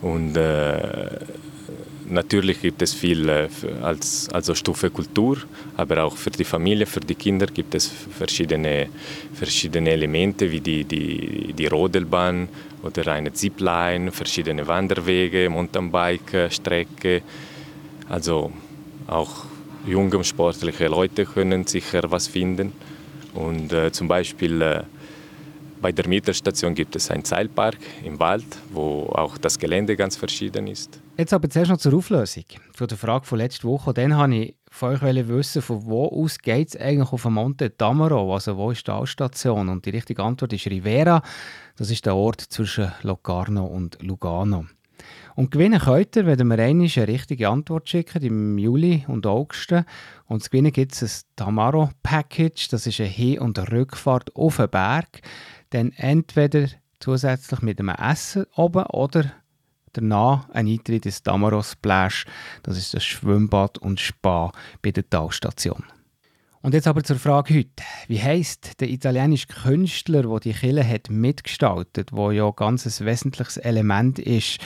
[0.00, 1.18] Und äh,
[2.10, 3.48] natürlich gibt es viel äh,
[3.82, 5.38] als also Stufe Kultur,
[5.76, 8.88] aber auch für die Familie, für die Kinder gibt es verschiedene,
[9.32, 12.48] verschiedene Elemente wie die, die, die Rodelbahn
[12.82, 17.22] oder eine Zipline, verschiedene Wanderwege, Mountainbike-Strecke.
[18.08, 18.52] Also
[19.06, 19.44] auch
[19.86, 22.72] junge sportliche Leute können sicher was finden.
[23.34, 24.82] Und äh, zum Beispiel äh,
[25.80, 30.66] bei der Mittelstation gibt es einen Seilpark im Wald, wo auch das Gelände ganz verschieden
[30.66, 31.00] ist.
[31.16, 32.44] Jetzt aber zuerst noch zur Auflösung.
[32.74, 33.94] Zu der Frage von letzter Woche.
[33.94, 38.32] Dann wollte ich von euch wissen, von wo aus geht es eigentlich auf Monte Tamaro?
[38.32, 39.68] Also wo ist die Ausstation?
[39.68, 41.22] Und die richtige Antwort ist Rivera.
[41.76, 44.66] Das ist der Ort zwischen Locarno und Lugano.
[45.34, 49.74] Und gewinnen könnt ihr, wenn ihr mir eine richtige Antwort schickt im Juli und August.
[50.26, 52.68] Und zu gewinnen gibt es ein Tamaro-Package.
[52.68, 55.22] Das ist eine Hin- und Rückfahrt auf den Berg.
[55.70, 59.32] Dann entweder zusätzlich mit einem Essen oben oder
[59.92, 62.26] danach ein Eintritt ins Tamaro Splash.
[62.62, 64.52] Das ist das Schwimmbad und Spa
[64.82, 65.84] bei der Talstation.
[66.62, 67.82] Und jetzt aber zur Frage heute.
[68.06, 73.56] Wie heißt der italienische Künstler, der die Kille hat mitgestaltet, wo ja ganz ein wesentliches
[73.56, 74.58] Element ist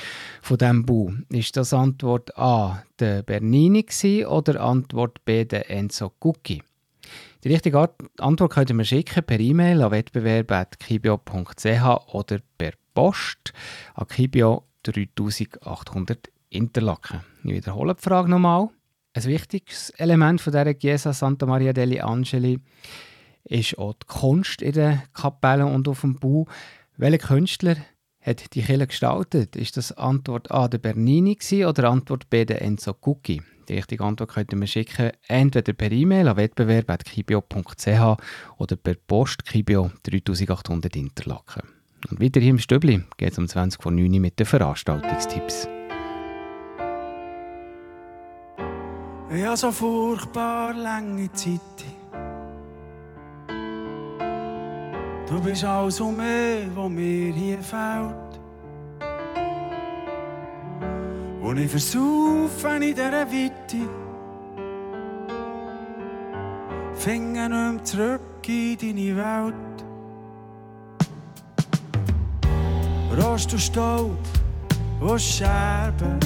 [0.43, 1.13] von diesem Bau?
[1.29, 3.87] Ist das Antwort A der Bernini
[4.27, 6.63] oder Antwort B der Enzo Gucci?
[7.45, 13.53] Die richtige Antwort könnt ihr mir schicken per E-Mail an wettbewerb.kibio.ch oder per Post
[13.93, 17.21] an Kibio 3800 Interlaken.
[17.43, 18.71] Ich wiederhole die Frage nochmal.
[19.13, 22.61] Ein wichtiges Element von dieser Chiesa Santa Maria degli Angeli
[23.45, 26.47] ist auch die Kunst in den Kapellen und auf dem Bau.
[26.97, 27.77] Welcher Künstler
[28.23, 29.55] hat die Kirche gestaltet?
[29.55, 33.43] Ist das Antwort A der Bernini oder Antwort B der Enzo Gucci?
[33.69, 38.17] Die richtige Antwort könnt ihr mir schicken, entweder per E-Mail an wettbewerb.kibio.ch
[38.59, 41.63] oder per Post Kibio 3800 Interlaken.
[42.11, 45.69] Und weiter hier im Stübli geht es um 20 vor 9 mit den Veranstaltungstipps.
[49.31, 51.61] Habe so furchtbar lange Zeit.
[55.29, 58.44] Du bist alles um mich, was mir hier fehlt.
[61.55, 63.77] Und ich versaufe in dieser Weite.
[67.07, 69.55] Nicht mehr zurück in deine Welt.
[73.17, 74.19] Rost und Staub
[75.01, 76.19] und Scherben.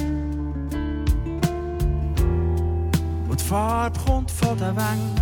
[3.29, 5.14] Und die Farbe kommt von den Wängen.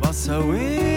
[0.00, 0.95] Was soll ich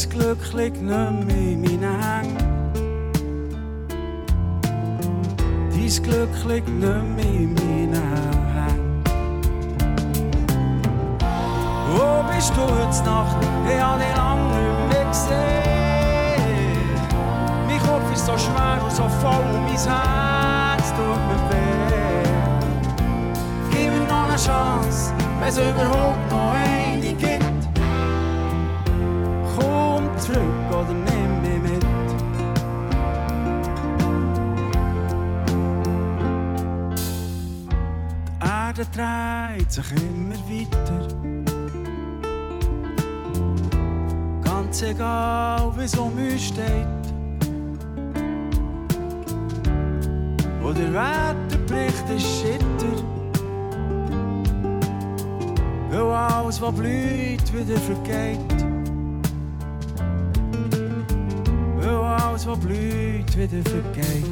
[0.00, 2.38] Dein Glück liegt nicht mehr in meinen Hängen.
[5.70, 7.92] Dein Glück liegt nicht mehr in meinen
[8.54, 9.04] Hängen.
[11.92, 13.36] Wo bist du heute Nacht?
[13.68, 15.68] Ich habe dich lange nicht mehr gesehen.
[17.66, 22.30] Mein Kopf ist so schwer und so voll und mein Herz tut mir weh.
[23.70, 27.49] Gib mir noch eine Chance, wenn es überhaupt noch eine gibt.
[30.88, 31.84] Nimm mich mit.
[38.40, 41.08] Die Erde dreht sich immer weiter.
[44.42, 46.86] Ganz egal, wie es um uns steht.
[50.62, 52.96] Wo der Wetterbericht ist schitter.
[55.90, 58.49] Weil alles, was blüht, wieder vergeht.
[62.40, 64.24] alles wat bloeit wieder vergeht.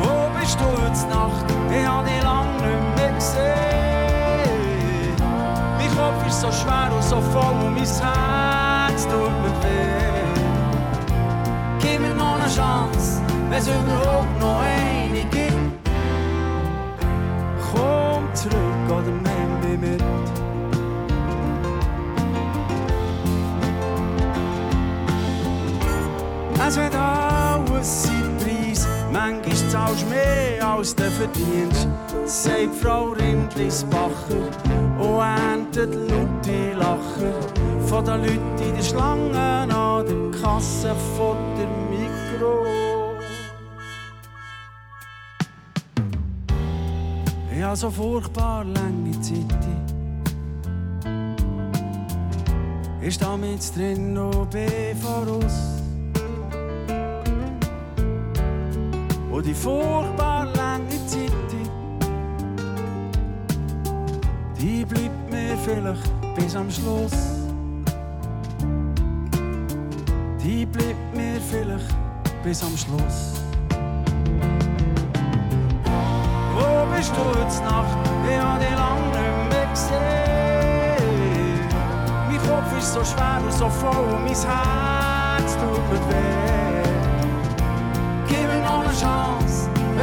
[0.00, 1.44] Wo bist du jetzt Nacht?
[1.70, 3.44] Ich hab dich lang nicht mehr gesehen.
[5.78, 10.24] Mein Kopf ist so schwer und so voll und mein Herz tut mir weh.
[11.80, 15.88] Gib mir noch eine Chance, wenn es überhaupt noch eine gibt.
[17.72, 20.13] Komm zurück oder nimm mich mit.
[26.66, 31.88] Es wird alles sein Preis, manchmal zahlst du mehr als du verdienst,
[32.24, 34.48] sagt Frau Rindlisbacher
[34.98, 37.34] und erntet laute Lacher
[37.86, 42.64] von den Leuten in der Schlange an der Kasse von der Mikro.
[47.74, 49.66] Habe so furchtbar lange Zeit.
[53.00, 55.73] Ich stehe mit drin und bin voraus.
[59.44, 61.32] Die furchtbar lange Zeit,
[64.58, 67.12] die bleibt mir vielleicht bis am Schluss.
[70.42, 71.94] Die bleibt mir vielleicht
[72.42, 73.40] bis am Schluss.
[76.54, 77.98] Wo bist du jetzt Nacht?
[78.28, 81.04] Ich hab dich lang nicht mehr gesehen.
[82.28, 86.73] Mein Kopf ist so schwer und so voll und mein Herz tut mir weh.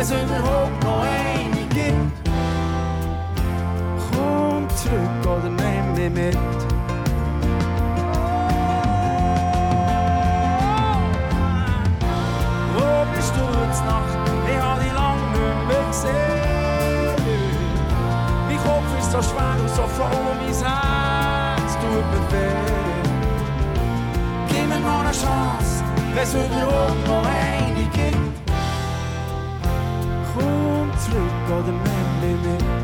[0.02, 2.30] Wenn es überhaupt noch eine gibt.
[4.12, 6.38] Komm zurück oder nimm mich mit.
[13.86, 14.18] Nacht?
[14.48, 17.16] Ich hab dich lang nicht mehr gesehen.
[18.48, 22.72] Mein Kopf ist so schwer und so voll und mein Herz tut mir weh.
[24.50, 25.84] Gib mir noch eine Chance,
[26.16, 28.21] wenn es überhaupt noch eine gibt.
[31.02, 31.72] Komm zurück oder
[32.22, 32.81] nimm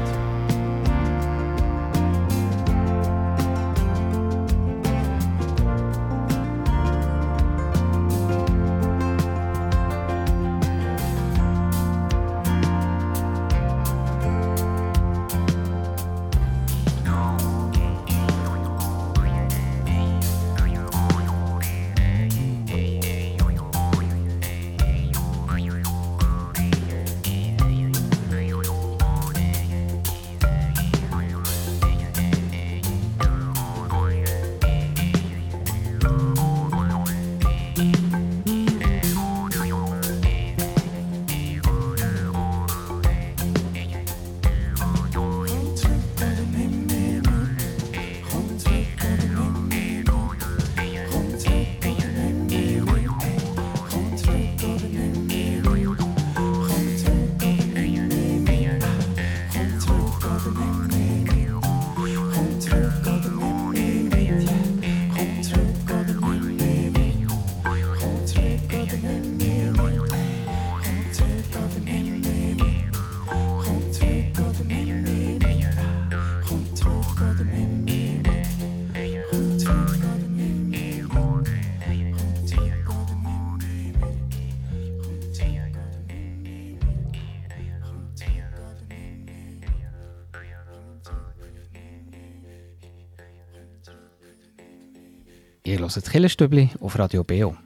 [95.67, 97.57] Ihr hört das Killerstübli auf Radio Beo.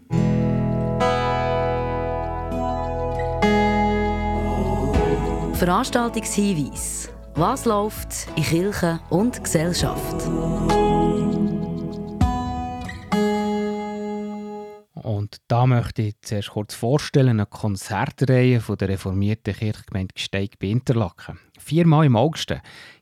[5.54, 7.10] Veranstaltungshinweis.
[7.36, 10.28] Was läuft in Kirche und Gesellschaft?
[15.62, 21.38] Da möchte ich zuerst kurz vorstellen, eine Konzertreihe von der reformierten Kirchgemeinde Gsteig bei Interlaken.
[21.60, 22.56] Viermal im August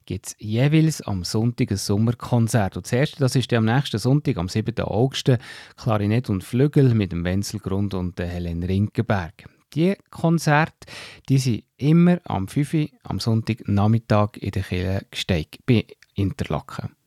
[0.06, 2.76] gibt es jeweils am Sonntag ein Sommerkonzert.
[2.76, 4.78] Und das erste, das ist am nächsten Sonntag, am 7.
[4.82, 5.32] August,
[5.78, 9.46] Klarinett und Flügel mit dem Wenzel Grund und der Helen Rinkenberg.
[9.74, 10.86] Die Konzerte
[11.30, 12.74] die sind immer am 5.
[12.74, 16.99] Uhr am Sonntagnachmittag in der Kirche Gsteig bei Interlaken.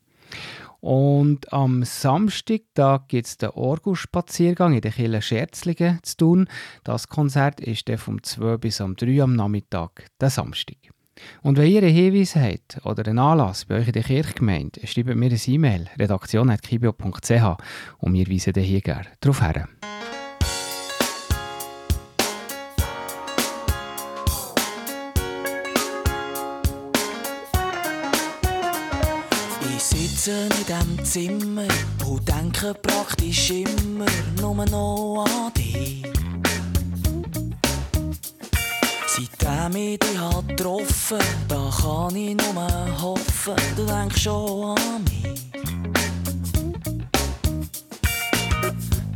[0.83, 6.49] Und am Samstag gibt es den Orgelspaziergang in der Kirche Scherzlingen zu tun.
[6.83, 10.75] Das Konzert ist dann vom 2 bis am 3 am Nachmittag, der Samstag.
[11.41, 15.15] Und wenn ihr einen Hinweis habt oder einen Anlass bei euch in der Kirchgemeinde, schreibt
[15.15, 17.57] mir eine E-Mail, redaktion.kibio.ch
[17.99, 19.63] und wir weisen hier gerne darauf hin.
[30.23, 31.67] sitzen in diesem Zimmer
[32.05, 34.05] und denken praktisch immer
[34.39, 36.03] nur noch an dich.
[39.07, 45.41] Seitdem ich dich hat getroffen, da kann ich nur hoffen, du denkst schon an mich.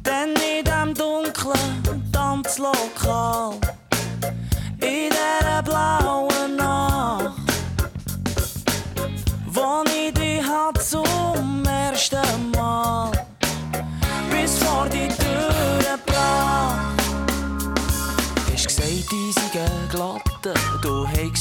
[0.05, 3.53] Denn in dem dunklen Tanzlokal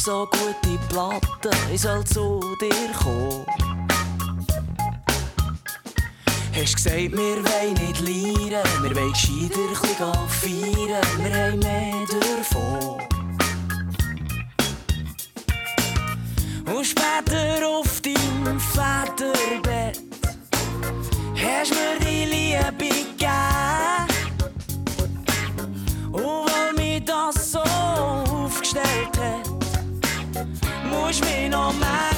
[0.07, 3.45] so gute Platten, ich soll zu dir kommen.
[6.55, 13.01] Hast gesagt, wir wollen nicht leiden, wir wollen gescheiter ein feiern, wir haben mehr davon.
[16.73, 20.01] Und später auf deinem Väterbett
[21.35, 24.07] hast mir die Liebe gegeben.
[26.13, 27.66] Und weil mich das so
[31.07, 32.16] musst mich noch manchmal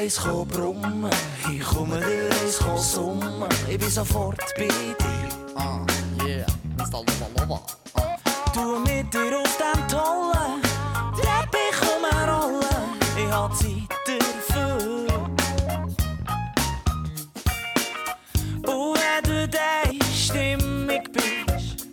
[0.00, 0.16] dir eins
[0.48, 1.10] brummen,
[1.52, 2.58] ich komme dir eins
[2.92, 4.94] summen, ich bin sofort bei dir.
[5.54, 5.84] Ah,
[6.24, 6.46] yeah,
[6.78, 7.02] Mr.
[7.04, 7.60] Lova Lova.
[8.54, 10.62] Du mit dir auf dem tollen
[11.16, 12.64] Teppich rumrollen,
[13.16, 15.06] ich hab Zeit dafür.
[18.66, 21.86] Und wenn du deine Stimmung bist,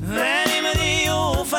[0.00, 1.52] wenn ich mir die auf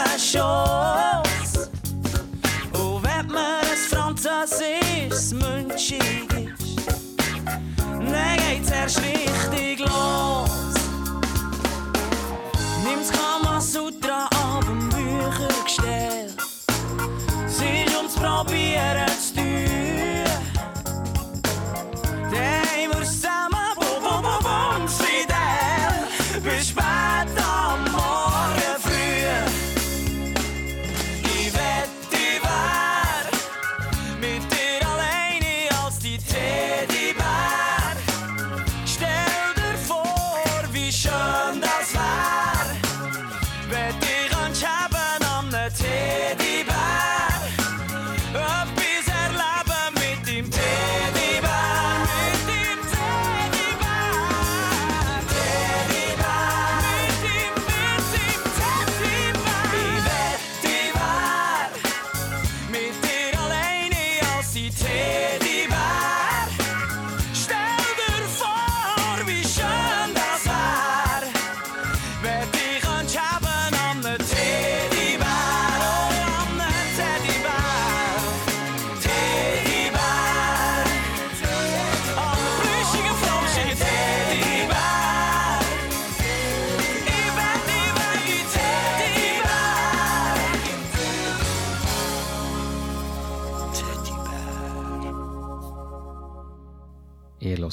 [5.92, 6.88] Münchig ist,
[7.88, 10.50] dann geht's erst richtig los.
[12.84, 13.91] Nimm's Kamasutra ab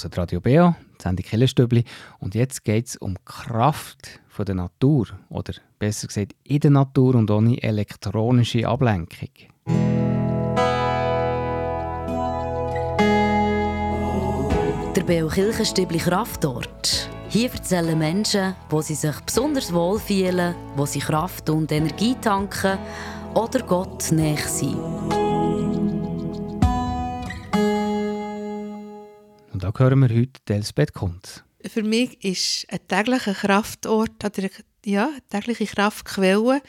[0.05, 1.85] Hört Radio Beo, die Sendung Killerstübli.
[2.21, 5.09] Und jetzt geht es um Kraft von der Natur.
[5.29, 9.31] Oder besser gesagt, in der Natur und ohne elektronische Ablenkung.
[14.95, 17.11] Der Beo Kirchenstübli Kraftort.
[17.29, 22.79] Hier erzählen Menschen, wo sie sich besonders wohl fühlen, wo sie Kraft und Energie tanken
[23.35, 25.18] oder Gott näher sind.
[29.59, 31.43] Und da hören wir heute Elsbeth Kunz.
[31.67, 34.51] Für mich ist ein täglicher Kraftort oder
[34.85, 36.63] ja, eine tägliche Kraftquelle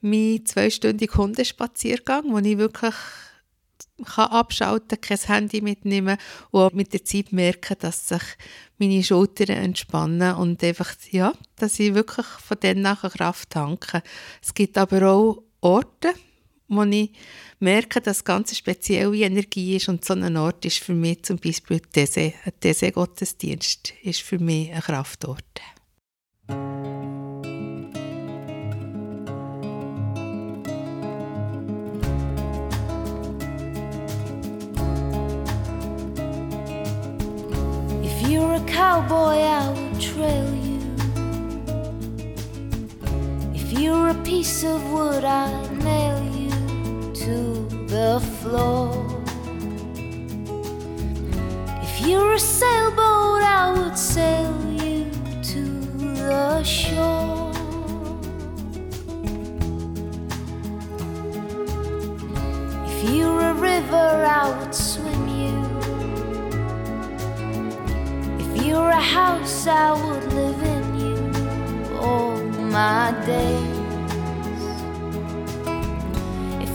[0.00, 2.96] mein zweistündiger Hundespaziergang, wo ich wirklich
[4.04, 6.16] kann abschalten kann, kein Handy mitnehmen
[6.50, 8.22] und auch mit der Zeit merken, dass sich
[8.76, 14.02] meine Schultern entspannen und einfach, ja, dass ich wirklich von denen nachher Kraft tanke.
[14.42, 16.12] Es gibt aber auch Orte,
[16.74, 17.10] wo ich
[17.60, 21.38] merke, dass es ganz spezielle Energie ist und so ein Ort ist für mich zum
[21.38, 25.44] Beispiel diese, diese Gottesdienst ist für mich ein Kraftort.
[38.04, 40.80] If you're a cowboy, I would trail you.
[43.54, 46.41] If you're a piece of wood, I'd nail you.
[47.22, 48.90] To the floor.
[51.86, 55.08] If you're a sailboat, I would sail you
[55.52, 55.62] to
[56.18, 57.52] the shore.
[62.88, 64.10] If you're a river,
[64.40, 65.58] I would swim you.
[68.44, 72.42] If you're a house, I would live in you all
[72.78, 73.81] my days.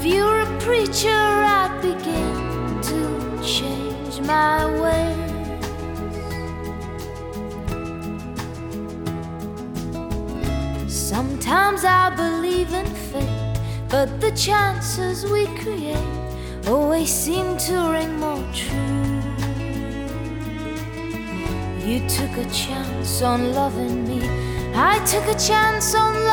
[0.07, 2.99] If you were a preacher, I'd begin to
[3.43, 5.17] change my ways.
[10.87, 15.97] Sometimes I believe in fate, but the chances we create
[16.69, 19.21] always seem to ring more true.
[21.85, 24.21] You took a chance on loving me,
[24.73, 26.26] I took a chance on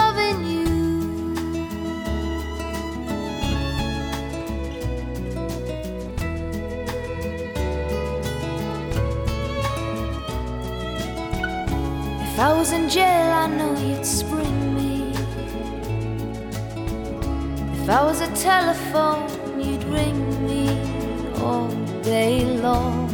[12.45, 15.15] I was in jail, I know you'd spring me.
[17.73, 20.69] If I was a telephone, you'd ring me
[21.41, 21.69] all
[22.03, 23.09] day long.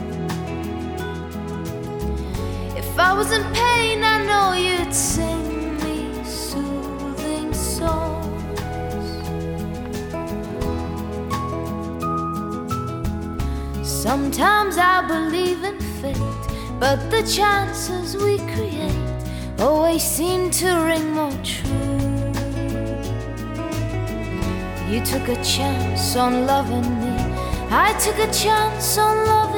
[2.76, 9.06] If I was in pain, I know you'd sing me soothing songs.
[13.88, 16.42] Sometimes I believe in fate,
[16.80, 18.99] but the chances we create
[19.90, 22.32] always seem to ring more true.
[24.88, 27.16] You took a chance on loving me,
[27.70, 29.49] I took a chance on loving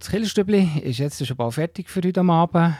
[0.00, 2.74] das Killerstübli ist jetzt schon bald fertig für heute Abend.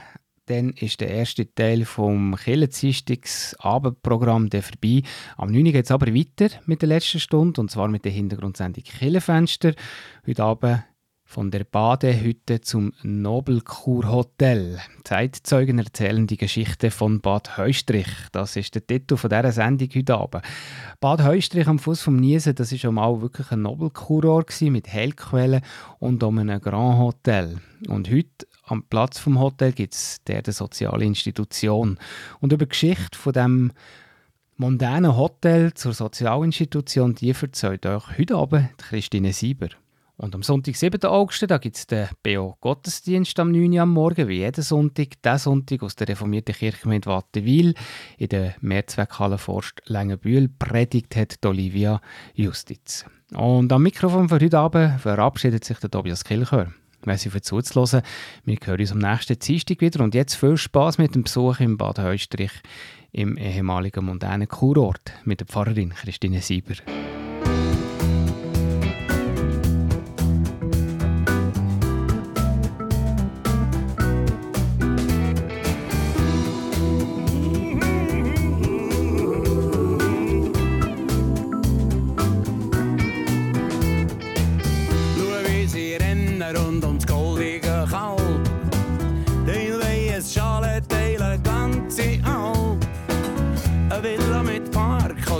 [0.46, 5.02] Dann ist der erste Teil vom Killerdienstags-Abendprogramm dann vorbei.
[5.36, 5.64] Am 9.
[5.64, 9.74] geht es aber weiter mit der letzten Stunde, und zwar mit der Hintergrundsendung Killerfenster.
[10.26, 10.82] Heute Abend
[11.30, 14.80] von der Badehütte zum Nobelkurhotel.
[15.04, 18.08] Zeitzeugen erzählen die Geschichte von Bad Heustrich.
[18.32, 20.42] Das ist der Titel von dieser Sendung heute Abend.
[20.98, 25.60] Bad Heustrich am Fuß vom Niesen, das ist mal wirklich ein Nobelkurort mit Heilquellen
[26.00, 27.60] und um einem Grand Hotel.
[27.86, 31.96] Und heute am Platz vom Hotel gibt es der eine soziale Institution.
[32.40, 33.72] Und über die Geschichte von dem
[34.56, 39.68] mondänen Hotel zur Sozialinstitution, die erzählt euch heute Abend Christine Sieber.
[40.20, 41.02] Und am Sonntag, 7.
[41.04, 43.72] August, da gibt es den BO Gottesdienst am 9.
[43.72, 45.22] Uhr am Morgen, wie jeden Sonntag.
[45.22, 47.72] Diesen Sonntag aus der reformierten Kirchgemeinde Wattenwil
[48.18, 52.02] in der Mehrzweckhalle Forst Längenbühl predigt hat Olivia
[52.34, 53.06] Justiz.
[53.32, 56.70] Und am Mikrofon für heute Abend verabschiedet sich der Tobias Kilchör.
[57.06, 58.02] Merci für zuzuhören.
[58.44, 60.04] Wir hören uns am nächsten Dienstag wieder.
[60.04, 62.52] Und jetzt viel Spaß mit dem Besuch im Bad Heustrich
[63.10, 66.74] im ehemaligen mondänen Kurort mit der Pfarrerin Christine Sieber.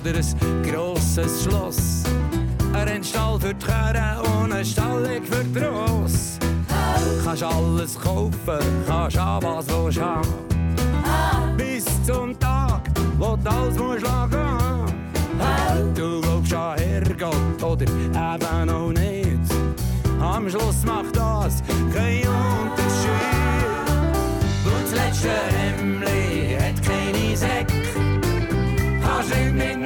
[0.00, 2.02] Oder ein grosses Schloss.
[2.72, 6.38] Ein Stall für die Chöre und ein Stallig für die Ross.
[7.24, 10.28] Kannst alles kaufen, kannst haben, was willst haben.
[11.56, 12.82] Bis zum Tag,
[13.18, 14.94] wo du alles musst lassen.
[15.94, 19.52] Du glaubst an Herrgott oder eben noch nicht.
[20.20, 23.10] Am Schluss macht das keinen Unterschied.
[24.64, 27.80] Und das letzte Hemmli hat keine Säcke.
[29.02, 29.79] Kannst nicht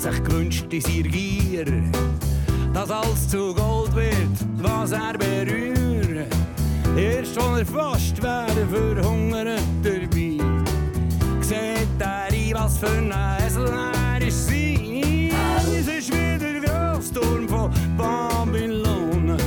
[0.00, 1.64] sich gewünscht in seiner Gier,
[2.72, 5.79] dass alles zu Gold wird, was er berührt.
[7.00, 10.38] Erst als er fast wäre verhungert dabei,
[11.40, 13.10] sieht er ein, was für ein
[13.42, 15.30] Esel er ist sein.
[15.66, 19.38] Es ist wie der Grossturm von Babylon,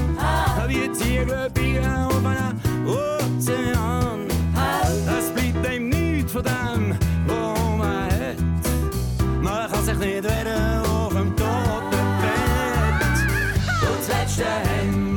[0.67, 4.25] wie Ziegelbier auf einem Ozean.
[5.15, 6.97] Es bleibt ihm nichts von dem,
[7.27, 9.43] was man hat.
[9.43, 13.03] Man kann sich nicht wehren auf dem toten Bett.
[13.79, 15.12] Und das letzte Hemd